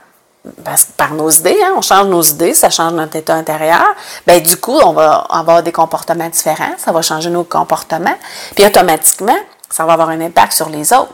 ben, 0.59 0.75
par 0.95 1.13
nos 1.13 1.29
idées, 1.29 1.57
hein, 1.63 1.73
on 1.75 1.81
change 1.81 2.07
nos 2.07 2.21
idées, 2.21 2.53
ça 2.53 2.69
change 2.69 2.93
notre 2.93 3.15
état 3.17 3.33
intérieur, 3.33 3.83
ben, 4.25 4.41
du 4.41 4.57
coup, 4.57 4.79
on 4.83 4.93
va 4.93 5.25
avoir 5.29 5.61
des 5.61 5.71
comportements 5.71 6.29
différents, 6.29 6.73
ça 6.77 6.91
va 6.91 7.01
changer 7.01 7.29
nos 7.29 7.43
comportements, 7.43 8.17
puis 8.55 8.65
automatiquement, 8.65 9.37
ça 9.69 9.85
va 9.85 9.93
avoir 9.93 10.09
un 10.09 10.21
impact 10.21 10.53
sur 10.53 10.69
les 10.69 10.93
autres. 10.93 11.13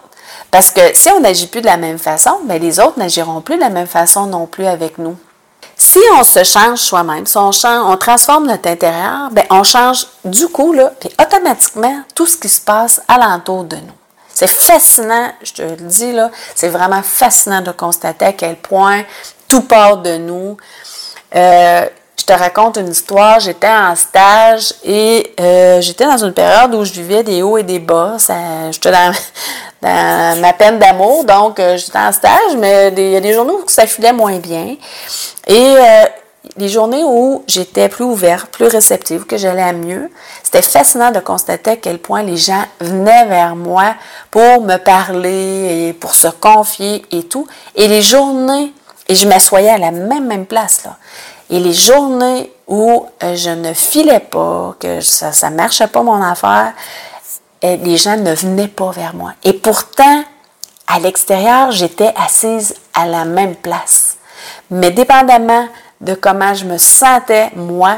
Parce 0.52 0.72
que 0.72 0.82
si 0.94 1.10
on 1.10 1.20
n'agit 1.20 1.48
plus 1.48 1.62
de 1.62 1.66
la 1.66 1.78
même 1.78 1.98
façon, 1.98 2.40
bien, 2.44 2.58
les 2.58 2.80
autres 2.80 2.98
n'agiront 2.98 3.42
plus 3.42 3.56
de 3.56 3.62
la 3.62 3.70
même 3.70 3.88
façon 3.88 4.26
non 4.26 4.46
plus 4.46 4.66
avec 4.66 4.98
nous. 4.98 5.18
Si 5.78 6.00
on 6.18 6.24
se 6.24 6.44
change 6.44 6.80
soi-même, 6.80 7.26
si 7.26 7.38
on, 7.38 7.52
change, 7.52 7.86
on 7.86 7.98
transforme 7.98 8.48
notre 8.48 8.70
intérieur, 8.70 9.30
bien, 9.32 9.44
on 9.50 9.64
change 9.64 10.08
du 10.24 10.48
coup, 10.48 10.72
là, 10.72 10.92
puis 11.00 11.10
automatiquement, 11.22 12.02
tout 12.14 12.26
ce 12.26 12.38
qui 12.38 12.48
se 12.48 12.62
passe 12.62 13.02
alentour 13.08 13.66
de 13.66 13.76
nous. 13.76 13.94
C'est 14.34 14.50
fascinant, 14.50 15.32
je 15.44 15.54
te 15.54 15.62
le 15.62 15.76
dis, 15.76 16.12
là, 16.12 16.30
c'est 16.56 16.70
vraiment 16.70 17.02
fascinant 17.02 17.62
de 17.62 17.72
constater 17.72 18.26
à 18.26 18.34
quel 18.34 18.58
point 18.58 19.04
tout 19.48 19.62
part 19.62 19.98
de 19.98 20.18
nous. 20.18 20.58
Euh, 21.36 21.88
je 22.28 22.34
te 22.34 22.40
raconte 22.40 22.78
une 22.78 22.90
histoire. 22.90 23.40
J'étais 23.40 23.68
en 23.68 23.96
stage 23.96 24.74
et 24.84 25.32
euh, 25.40 25.80
j'étais 25.80 26.06
dans 26.06 26.18
une 26.18 26.34
période 26.34 26.74
où 26.74 26.84
je 26.84 26.92
vivais 26.92 27.22
des 27.22 27.44
hauts 27.44 27.58
et 27.58 27.64
des 27.64 27.78
bas. 27.78 28.18
J'étais 28.72 28.92
dans, 29.82 30.42
ma 30.42 30.54
peine 30.54 30.80
d'amour, 30.80 31.24
donc 31.24 31.60
euh, 31.60 31.78
j'étais 31.78 32.00
en 32.00 32.12
stage, 32.12 32.56
mais 32.58 32.92
il 32.98 33.12
y 33.12 33.16
a 33.16 33.22
des 33.22 33.34
journées 33.34 33.52
où 33.54 33.64
ça 33.68 33.86
filait 33.86 34.12
moins 34.12 34.40
bien. 34.40 34.76
Et 35.46 35.76
euh, 35.78 36.06
les 36.58 36.68
journées 36.68 37.04
où 37.04 37.44
j'étais 37.46 37.90
plus 37.90 38.06
ouverte, 38.06 38.48
plus 38.48 38.66
réceptive, 38.66 39.26
que 39.26 39.38
j'allais 39.38 39.62
à 39.62 39.74
mieux, 39.74 40.10
c'était 40.42 40.64
fascinant 40.64 41.12
de 41.12 41.20
constater 41.20 41.72
à 41.72 41.76
quel 41.76 42.00
point 42.00 42.24
les 42.24 42.38
gens 42.38 42.64
venaient 42.80 43.26
vers 43.26 43.56
moi 43.56 43.94
pour 44.32 44.62
me 44.62 44.78
parler 44.78 45.90
et 45.90 45.94
pour 45.94 46.16
se 46.16 46.28
confier 46.28 47.06
et 47.12 47.22
tout. 47.22 47.48
Et 47.76 47.88
les 47.88 48.02
journées, 48.02 48.74
et 49.08 49.14
je 49.14 49.28
m'assoyais 49.28 49.70
à 49.70 49.78
la 49.78 49.92
même, 49.92 50.26
même 50.26 50.48
place, 50.48 50.86
là. 50.86 50.98
Et 51.50 51.60
les 51.60 51.74
journées 51.74 52.52
où 52.68 53.06
euh, 53.24 53.36
je 53.36 53.52
ne 53.52 53.74
filais 53.74 54.20
pas, 54.20 54.76
que 54.80 55.02
ça 55.02 55.50
ne 55.50 55.56
marchait 55.56 55.88
pas 55.88 56.02
mon 56.02 56.22
affaire, 56.22 56.74
euh, 57.64 57.76
les 57.78 57.98
gens 57.98 58.18
ne 58.18 58.34
venaient 58.34 58.68
pas 58.68 58.92
vers 58.92 59.16
moi. 59.16 59.34
Et 59.44 59.54
pourtant, 59.54 60.24
à 60.88 61.00
l'extérieur, 61.00 61.72
j'étais 61.72 62.14
assise 62.16 62.76
à 62.94 63.06
la 63.06 63.26
même 63.26 63.56
place. 63.56 64.18
Mais 64.70 64.92
dépendamment 64.92 65.68
de 66.02 66.14
comment 66.14 66.54
je 66.54 66.66
me 66.66 66.78
sentais, 66.78 67.52
moi, 67.56 67.98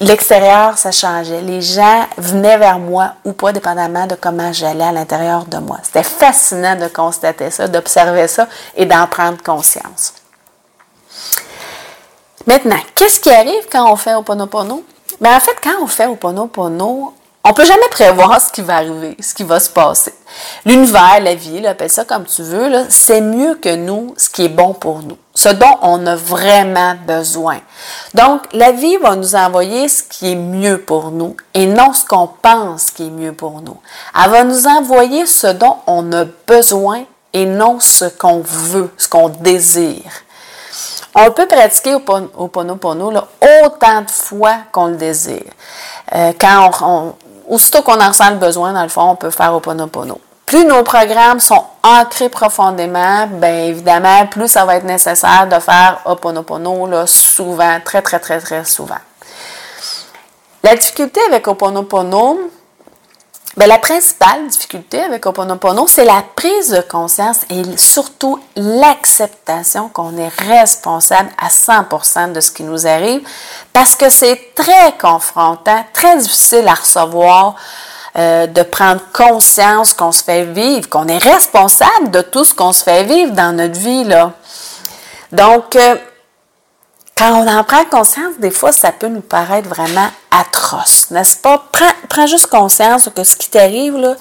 l'extérieur, 0.00 0.76
ça 0.78 0.90
changeait. 0.90 1.40
Les 1.40 1.62
gens 1.62 2.06
venaient 2.16 2.58
vers 2.58 2.78
moi 2.78 3.12
ou 3.24 3.32
pas, 3.32 3.52
dépendamment 3.52 4.06
de 4.06 4.14
comment 4.14 4.52
j'allais 4.52 4.84
à 4.84 4.92
l'intérieur 4.92 5.44
de 5.44 5.58
moi. 5.58 5.78
C'était 5.82 6.02
fascinant 6.02 6.76
de 6.76 6.88
constater 6.88 7.50
ça, 7.50 7.68
d'observer 7.68 8.28
ça 8.28 8.48
et 8.76 8.86
d'en 8.86 9.06
prendre 9.06 9.42
conscience. 9.42 10.14
Maintenant, 12.48 12.80
qu'est-ce 12.94 13.20
qui 13.20 13.28
arrive 13.28 13.66
quand 13.70 13.92
on 13.92 13.96
fait 13.96 14.14
Oponopono? 14.14 14.82
Bien, 15.20 15.36
en 15.36 15.40
fait, 15.40 15.56
quand 15.62 15.82
on 15.82 15.86
fait 15.86 16.06
Oponopono, 16.06 17.12
on 17.44 17.52
peut 17.52 17.66
jamais 17.66 17.88
prévoir 17.90 18.40
ce 18.40 18.50
qui 18.50 18.62
va 18.62 18.76
arriver, 18.76 19.18
ce 19.20 19.34
qui 19.34 19.44
va 19.44 19.60
se 19.60 19.68
passer. 19.68 20.14
L'univers, 20.64 21.20
la 21.20 21.34
vie, 21.34 21.66
appelle 21.66 21.90
ça 21.90 22.06
comme 22.06 22.24
tu 22.24 22.42
veux, 22.42 22.86
c'est 22.88 23.20
mieux 23.20 23.56
que 23.56 23.76
nous 23.76 24.14
ce 24.16 24.30
qui 24.30 24.46
est 24.46 24.48
bon 24.48 24.72
pour 24.72 25.02
nous, 25.02 25.18
ce 25.34 25.50
dont 25.50 25.76
on 25.82 26.06
a 26.06 26.16
vraiment 26.16 26.94
besoin. 27.06 27.58
Donc, 28.14 28.40
la 28.54 28.72
vie 28.72 28.96
va 28.96 29.14
nous 29.14 29.34
envoyer 29.34 29.86
ce 29.86 30.02
qui 30.04 30.32
est 30.32 30.34
mieux 30.34 30.80
pour 30.80 31.10
nous 31.10 31.36
et 31.52 31.66
non 31.66 31.92
ce 31.92 32.06
qu'on 32.06 32.30
pense 32.40 32.92
qui 32.92 33.08
est 33.08 33.10
mieux 33.10 33.34
pour 33.34 33.60
nous. 33.60 33.76
Elle 34.18 34.30
va 34.30 34.44
nous 34.44 34.66
envoyer 34.66 35.26
ce 35.26 35.48
dont 35.48 35.76
on 35.86 36.10
a 36.14 36.24
besoin 36.46 37.04
et 37.34 37.44
non 37.44 37.78
ce 37.78 38.06
qu'on 38.06 38.40
veut, 38.40 38.90
ce 38.96 39.06
qu'on 39.06 39.28
désire. 39.28 40.24
On 41.20 41.32
peut 41.32 41.46
pratiquer 41.46 41.94
au 41.94 42.00
autant 42.44 44.02
de 44.02 44.10
fois 44.10 44.56
qu'on 44.70 44.86
le 44.86 44.96
désire. 44.96 45.42
Euh, 46.14 46.32
quand 46.40 47.16
aussitôt 47.48 47.82
qu'on 47.82 48.00
en 48.00 48.08
ressent 48.08 48.30
le 48.30 48.36
besoin, 48.36 48.72
dans 48.72 48.84
le 48.84 48.88
fond, 48.88 49.10
on 49.10 49.16
peut 49.16 49.30
faire 49.30 49.52
au 49.52 49.60
Ponopono. 49.60 50.20
Plus 50.48 50.64
nos 50.64 50.82
programmes 50.82 51.40
sont 51.40 51.62
ancrés 51.82 52.30
profondément, 52.30 53.26
bien 53.26 53.64
évidemment, 53.64 54.26
plus 54.26 54.48
ça 54.48 54.64
va 54.64 54.76
être 54.76 54.84
nécessaire 54.84 55.46
de 55.46 55.58
faire 55.58 56.00
Oponopono 56.06 56.86
là, 56.86 57.06
souvent, 57.06 57.78
très, 57.84 58.00
très, 58.00 58.18
très, 58.18 58.40
très 58.40 58.64
souvent. 58.64 58.96
La 60.62 60.74
difficulté 60.74 61.20
avec 61.28 61.46
Oponopono, 61.48 62.38
Bien, 63.58 63.66
la 63.66 63.78
principale 63.78 64.46
difficulté 64.46 65.02
avec 65.02 65.26
Oponopono, 65.26 65.88
c'est 65.88 66.04
la 66.04 66.22
prise 66.36 66.70
de 66.70 66.80
conscience 66.80 67.40
et 67.50 67.76
surtout 67.76 68.38
l'acceptation 68.54 69.88
qu'on 69.88 70.16
est 70.16 70.28
responsable 70.28 71.28
à 71.36 71.48
100% 71.48 72.30
de 72.30 72.40
ce 72.40 72.52
qui 72.52 72.62
nous 72.62 72.86
arrive 72.86 73.20
parce 73.72 73.96
que 73.96 74.10
c'est 74.10 74.54
très 74.54 74.96
confrontant, 75.00 75.84
très 75.92 76.18
difficile 76.18 76.68
à 76.68 76.74
recevoir, 76.74 77.56
euh, 78.16 78.46
de 78.46 78.62
prendre 78.62 79.00
conscience 79.12 79.92
qu'on 79.92 80.12
se 80.12 80.22
fait 80.22 80.44
vivre, 80.44 80.88
qu'on 80.88 81.08
est 81.08 81.18
responsable 81.18 82.12
de 82.12 82.20
tout 82.20 82.44
ce 82.44 82.54
qu'on 82.54 82.72
se 82.72 82.84
fait 82.84 83.02
vivre 83.02 83.32
dans 83.32 83.56
notre 83.56 83.80
vie. 83.80 84.04
Là. 84.04 84.34
Donc, 85.32 85.74
euh, 85.74 85.96
quand 87.18 87.32
on 87.42 87.48
en 87.48 87.64
prend 87.64 87.84
conscience, 87.84 88.38
des 88.38 88.52
fois, 88.52 88.70
ça 88.70 88.92
peut 88.92 89.08
nous 89.08 89.20
paraître 89.20 89.68
vraiment 89.68 90.08
atroce, 90.30 91.10
n'est-ce 91.10 91.36
pas? 91.36 91.64
Prends, 92.08 92.26
juste 92.28 92.46
conscience 92.46 93.10
que 93.14 93.24
ce 93.24 93.34
qui 93.34 93.50
t'arrive, 93.50 93.96
là, 93.96 94.14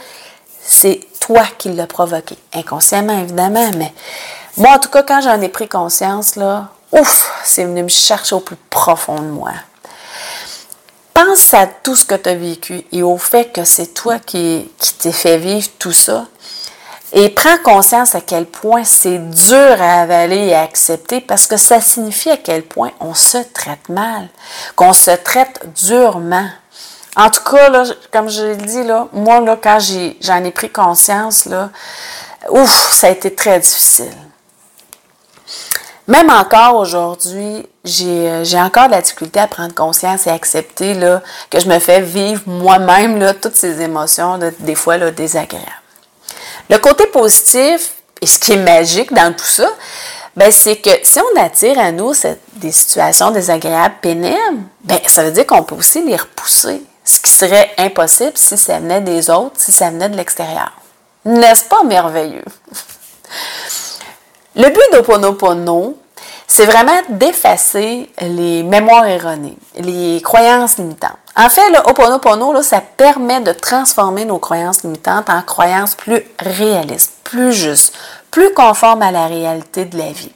c'est 0.64 1.02
toi 1.20 1.44
qui 1.60 1.70
l'as 1.70 1.86
provoqué. 1.86 2.36
Inconsciemment, 2.54 3.20
évidemment, 3.20 3.70
mais 3.76 3.94
moi, 4.58 4.72
en 4.72 4.80
tout 4.80 4.90
cas, 4.90 5.04
quand 5.04 5.22
j'en 5.22 5.40
ai 5.42 5.50
pris 5.50 5.68
conscience, 5.68 6.36
là, 6.36 6.70
ouf, 6.92 7.32
c'est 7.44 7.66
venu 7.66 7.84
me 7.84 7.88
chercher 7.88 8.34
au 8.34 8.40
plus 8.40 8.58
profond 8.72 9.22
de 9.22 9.28
moi. 9.28 9.52
pense 11.14 11.54
à 11.54 11.68
tout 11.68 11.96
ce 11.96 12.06
que 12.06 12.16
tu 12.16 12.30
as 12.30 12.36
vécu 12.36 12.84
et 12.92 13.04
au 13.04 13.18
fait 13.18 13.52
que 13.54 13.64
c'est 13.64 13.94
toi 13.94 14.18
qui, 14.18 14.72
qui 14.80 14.94
t'es 14.96 15.12
fait 15.12 15.38
vivre 15.38 15.68
tout 15.78 15.94
ça. 15.94 16.26
Et 17.14 17.30
prends 17.30 17.58
conscience 17.64 18.16
à 18.16 18.22
quel 18.22 18.46
point 18.46 18.84
c'est 18.84 19.18
dur 19.18 19.82
à 19.82 20.02
avaler 20.02 20.48
et 20.48 20.56
à 20.56 20.62
accepter 20.62 21.22
parce 21.22 21.48
que 21.48 21.56
ça 21.56 21.80
signifie 21.80 22.30
à 22.30 22.38
quel 22.38 22.64
point 22.64 22.92
on 23.00 23.14
se 23.14 23.38
traite 23.38 23.88
mal, 23.88 24.28
qu'on 24.76 24.94
se 24.94 25.12
traite 25.12 25.62
durement. 25.86 26.50
En 27.16 27.30
tout 27.30 27.44
cas, 27.44 27.70
là, 27.70 27.84
comme 28.12 28.30
je 28.30 28.44
l'ai 28.44 28.56
dit, 28.58 28.84
là, 28.84 29.08
moi, 29.14 29.40
là, 29.40 29.58
quand 29.62 29.80
j'en 29.80 30.44
ai, 30.44 30.52
pris 30.52 30.70
conscience, 30.70 31.46
là, 31.46 31.70
ouf, 32.50 32.92
ça 32.94 33.08
a 33.08 33.12
été 33.12 33.34
très 33.34 33.60
difficile. 33.60 34.14
Même 36.08 36.30
encore 36.30 36.76
aujourd'hui, 36.76 37.68
j'ai 37.84 38.60
encore 38.60 38.88
de 38.88 38.92
la 38.92 39.02
difficulté 39.02 39.40
à 39.40 39.48
prendre 39.48 39.74
conscience 39.74 40.28
et 40.28 40.30
accepter 40.30 40.94
là, 40.94 41.22
que 41.50 41.60
je 41.60 41.68
me 41.68 41.80
fais 41.80 42.02
vivre 42.02 42.44
moi-même 42.46 43.18
là, 43.18 43.34
toutes 43.34 43.56
ces 43.56 43.82
émotions, 43.82 44.40
des 44.60 44.76
fois 44.76 44.98
là, 44.98 45.12
désagréables. 45.12 45.87
Le 46.70 46.78
côté 46.78 47.08
positif, 47.08 47.94
et 48.22 48.28
ce 48.28 48.40
qui 48.40 48.54
est 48.54 48.58
magique 48.58 49.14
dans 49.14 49.34
tout 49.34 49.46
ça, 49.46 49.70
ben, 50.36 50.52
c'est 50.52 50.78
que 50.78 50.90
si 51.02 51.20
on 51.20 51.42
attire 51.42 51.80
à 51.80 51.92
nous 51.92 52.14
des 52.54 52.72
situations 52.72 53.32
désagréables, 53.32 53.96
pénibles, 54.02 54.64
ben, 54.84 55.00
ça 55.08 55.24
veut 55.24 55.32
dire 55.32 55.48
qu'on 55.48 55.64
peut 55.64 55.76
aussi 55.76 56.04
les 56.04 56.16
repousser, 56.16 56.84
ce 57.04 57.20
qui 57.20 57.32
serait 57.32 57.72
impossible 57.78 58.34
si 58.36 58.58
ça 58.58 58.80
venait 58.80 59.02
des 59.02 59.30
autres, 59.30 59.56
si 59.56 59.72
ça 59.72 59.90
venait 59.90 60.10
de 60.10 60.18
l'extérieur. 60.18 60.74
N'est-ce 61.26 61.64
pas 61.64 61.84
merveilleux? 61.84 62.46
Le 64.56 64.70
but 64.70 64.92
d'Oponopono, 64.92 65.98
c'est 66.50 66.66
vraiment 66.66 67.00
d'effacer 67.10 68.10
les 68.22 68.64
mémoires 68.64 69.06
erronées, 69.06 69.58
les 69.76 70.22
croyances 70.22 70.78
limitantes. 70.78 71.18
En 71.36 71.50
fait, 71.50 71.70
le 71.70 71.78
Ho'oponopono, 71.80 72.54
là, 72.54 72.64
ça 72.64 72.82
permet 72.82 73.42
de 73.42 73.52
transformer 73.52 74.24
nos 74.24 74.40
croyances 74.40 74.84
limitantes 74.84 75.30
en 75.30 75.42
croyances 75.42 75.94
plus 75.94 76.24
réalistes, 76.40 77.14
plus 77.26 77.52
justes, 77.52 77.94
plus 78.32 78.54
conformes 78.54 79.02
à 79.02 79.12
la 79.12 79.28
réalité 79.28 79.86
de 79.86 79.98
la 79.98 80.12
vie. 80.12 80.32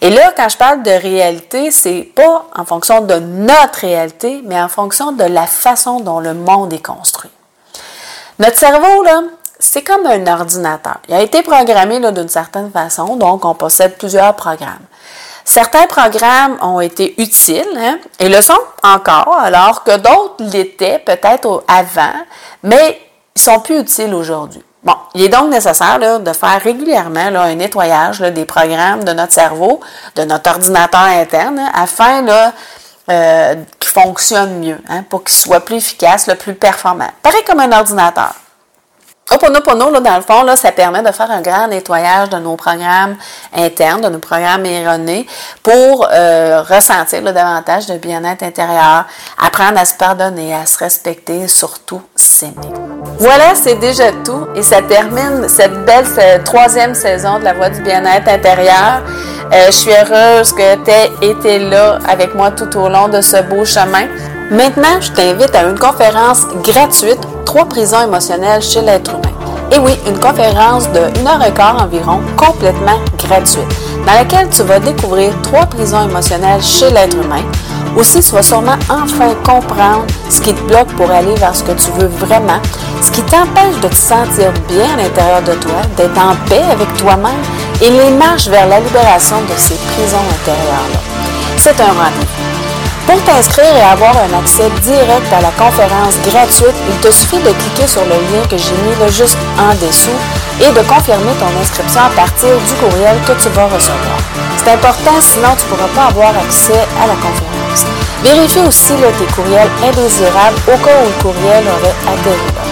Et 0.00 0.10
là, 0.10 0.32
quand 0.36 0.48
je 0.48 0.56
parle 0.56 0.82
de 0.82 0.90
réalité, 0.90 1.70
c'est 1.70 2.02
pas 2.02 2.46
en 2.54 2.64
fonction 2.64 3.00
de 3.00 3.14
notre 3.14 3.80
réalité, 3.80 4.42
mais 4.44 4.60
en 4.60 4.68
fonction 4.68 5.12
de 5.12 5.24
la 5.24 5.46
façon 5.46 6.00
dont 6.00 6.20
le 6.20 6.34
monde 6.34 6.72
est 6.72 6.84
construit. 6.84 7.30
Notre 8.38 8.58
cerveau, 8.58 9.02
là, 9.04 9.22
c'est 9.58 9.82
comme 9.82 10.06
un 10.06 10.26
ordinateur. 10.26 10.98
Il 11.08 11.14
a 11.14 11.22
été 11.22 11.42
programmé 11.42 11.98
d'une 12.12 12.28
certaine 12.28 12.70
façon, 12.70 13.16
donc 13.16 13.44
on 13.44 13.54
possède 13.54 13.96
plusieurs 13.96 14.34
programmes. 14.34 14.84
Certains 15.48 15.86
programmes 15.86 16.58
ont 16.60 16.80
été 16.80 17.14
utiles 17.22 17.64
hein, 17.78 17.98
et 18.18 18.28
le 18.28 18.42
sont 18.42 18.58
encore, 18.82 19.38
alors 19.38 19.84
que 19.84 19.96
d'autres 19.96 20.42
l'étaient 20.52 20.98
peut-être 20.98 21.62
avant, 21.68 22.14
mais 22.64 23.00
ils 23.36 23.40
sont 23.40 23.60
plus 23.60 23.78
utiles 23.78 24.12
aujourd'hui. 24.12 24.62
Bon, 24.82 24.96
il 25.14 25.22
est 25.22 25.28
donc 25.28 25.50
nécessaire 25.50 26.00
de 26.20 26.32
faire 26.32 26.60
régulièrement 26.60 27.20
un 27.20 27.54
nettoyage 27.54 28.20
des 28.20 28.44
programmes 28.44 29.04
de 29.04 29.12
notre 29.12 29.32
cerveau, 29.32 29.80
de 30.16 30.24
notre 30.24 30.50
ordinateur 30.50 31.02
interne, 31.02 31.60
hein, 31.60 31.70
afin 31.74 32.26
euh, 33.08 33.54
qu'il 33.78 33.90
fonctionne 33.90 34.58
mieux, 34.58 34.78
hein, 34.88 35.04
pour 35.08 35.22
qu'il 35.22 35.36
soit 35.36 35.60
plus 35.60 35.76
efficace, 35.76 36.28
plus 36.40 36.54
performant. 36.54 37.10
Pareil 37.22 37.44
comme 37.46 37.60
un 37.60 37.70
ordinateur. 37.70 38.34
Oponopono, 39.28 39.90
là, 39.90 39.98
dans 39.98 40.16
le 40.16 40.22
fond, 40.22 40.44
là, 40.44 40.56
ça 40.56 40.70
permet 40.70 41.02
de 41.02 41.10
faire 41.10 41.30
un 41.32 41.40
grand 41.40 41.66
nettoyage 41.66 42.30
de 42.30 42.36
nos 42.36 42.54
programmes 42.54 43.16
internes, 43.52 44.00
de 44.00 44.08
nos 44.08 44.20
programmes 44.20 44.64
erronés, 44.66 45.26
pour 45.64 46.06
euh, 46.12 46.62
ressentir 46.62 47.22
le 47.22 47.32
davantage 47.32 47.86
de 47.86 47.98
bien-être 47.98 48.44
intérieur, 48.44 49.04
apprendre 49.36 49.80
à 49.80 49.84
se 49.84 49.94
pardonner, 49.94 50.54
à 50.54 50.64
se 50.64 50.78
respecter 50.78 51.48
surtout 51.48 52.02
s'aimer. 52.14 52.54
Voilà, 53.18 53.56
c'est 53.56 53.80
déjà 53.80 54.12
tout 54.24 54.46
et 54.54 54.62
ça 54.62 54.82
termine 54.82 55.48
cette 55.48 55.84
belle 55.84 56.06
troisième 56.44 56.94
saison 56.94 57.40
de 57.40 57.44
la 57.44 57.54
Voix 57.54 57.70
du 57.70 57.80
bien-être 57.80 58.28
intérieur. 58.28 59.02
Euh, 59.52 59.66
je 59.66 59.70
suis 59.72 59.90
heureuse 59.90 60.52
que 60.52 60.74
tu 60.84 60.90
aies 60.90 61.30
été 61.30 61.58
là 61.58 61.98
avec 62.08 62.34
moi 62.34 62.50
tout 62.50 62.76
au 62.78 62.88
long 62.88 63.08
de 63.08 63.20
ce 63.20 63.42
beau 63.42 63.64
chemin. 63.64 64.06
Maintenant, 64.50 65.00
je 65.00 65.10
t'invite 65.10 65.56
à 65.56 65.64
une 65.64 65.76
conférence 65.76 66.46
gratuite, 66.62 67.18
trois 67.44 67.64
prisons 67.64 68.02
émotionnelles 68.02 68.62
chez 68.62 68.80
l'être 68.80 69.10
humain. 69.10 69.34
Et 69.72 69.78
oui, 69.78 69.98
une 70.06 70.20
conférence 70.20 70.88
de 70.92 71.00
1 71.20 71.26
heure 71.26 71.44
et 71.44 71.52
quart 71.52 71.82
environ, 71.82 72.20
complètement 72.36 73.00
gratuite, 73.18 73.66
dans 74.06 74.12
laquelle 74.12 74.48
tu 74.48 74.62
vas 74.62 74.78
découvrir 74.78 75.32
trois 75.42 75.66
prisons 75.66 76.08
émotionnelles 76.08 76.62
chez 76.62 76.90
l'être 76.90 77.16
humain. 77.16 77.42
Aussi, 77.96 78.20
tu 78.20 78.30
vas 78.30 78.42
sûrement 78.44 78.78
enfin 78.88 79.34
comprendre 79.44 80.06
ce 80.30 80.40
qui 80.40 80.54
te 80.54 80.60
bloque 80.62 80.94
pour 80.96 81.10
aller 81.10 81.34
vers 81.34 81.56
ce 81.56 81.64
que 81.64 81.72
tu 81.72 81.90
veux 81.98 82.06
vraiment, 82.06 82.60
ce 83.02 83.10
qui 83.10 83.22
t'empêche 83.22 83.80
de 83.82 83.88
te 83.88 83.96
sentir 83.96 84.52
bien 84.68 84.94
à 84.94 85.02
l'intérieur 85.02 85.42
de 85.42 85.54
toi, 85.54 85.80
d'être 85.96 86.20
en 86.20 86.36
paix 86.48 86.62
avec 86.70 86.94
toi-même 86.98 87.42
et 87.82 87.90
les 87.90 88.10
marches 88.10 88.46
vers 88.46 88.68
la 88.68 88.78
libération 88.78 89.40
de 89.40 89.58
ces 89.58 89.74
prisons 89.74 90.18
intérieures-là. 90.40 91.00
C'est 91.56 91.80
un 91.80 91.86
rendez-vous. 91.86 92.45
Pour 93.06 93.22
t'inscrire 93.22 93.76
et 93.76 93.82
avoir 93.82 94.16
un 94.16 94.38
accès 94.38 94.68
direct 94.82 95.32
à 95.32 95.40
la 95.40 95.50
conférence 95.52 96.18
gratuite, 96.26 96.74
il 96.88 96.96
te 96.98 97.12
suffit 97.12 97.38
de 97.38 97.52
cliquer 97.52 97.86
sur 97.86 98.02
le 98.02 98.10
lien 98.10 98.44
que 98.50 98.58
j'ai 98.58 98.74
mis 98.82 98.96
là 98.98 99.06
juste 99.08 99.38
en 99.58 99.72
dessous 99.74 100.18
et 100.60 100.72
de 100.72 100.82
confirmer 100.88 101.32
ton 101.38 101.60
inscription 101.60 102.00
à 102.00 102.10
partir 102.10 102.50
du 102.66 102.74
courriel 102.74 103.16
que 103.26 103.32
tu 103.40 103.48
vas 103.50 103.66
recevoir. 103.66 104.18
C'est 104.56 104.72
important, 104.72 105.20
sinon 105.20 105.54
tu 105.56 105.64
ne 105.66 105.70
pourras 105.70 105.88
pas 105.94 106.10
avoir 106.10 106.30
accès 106.36 106.82
à 107.00 107.06
la 107.06 107.14
conférence. 107.14 107.86
Vérifie 108.24 108.66
aussi 108.66 108.94
tes 109.18 109.32
courriels 109.34 109.70
indésirables 109.84 110.58
au 110.66 110.76
cas 110.84 110.98
où 111.02 111.06
le 111.06 111.22
courriel 111.22 111.62
aurait 111.62 111.94
atterri 112.12 112.50
là. 112.54 112.62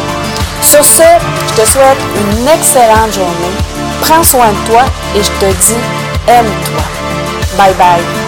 Sur 0.62 0.84
ce, 0.84 1.06
je 1.48 1.62
te 1.62 1.68
souhaite 1.68 2.00
une 2.16 2.48
excellente 2.48 3.12
journée. 3.12 3.54
Prends 4.00 4.24
soin 4.24 4.50
de 4.50 4.70
toi 4.72 4.82
et 5.14 5.22
je 5.22 5.30
te 5.38 5.46
dis 5.46 5.78
aime-toi. 6.26 6.82
Bye 7.56 7.74
bye. 7.74 8.23